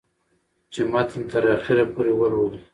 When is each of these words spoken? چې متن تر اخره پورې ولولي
چې 0.73 0.81
متن 0.91 1.21
تر 1.31 1.43
اخره 1.55 1.83
پورې 1.93 2.13
ولولي 2.15 2.59